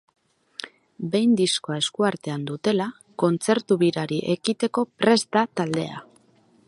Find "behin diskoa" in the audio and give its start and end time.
1.15-1.77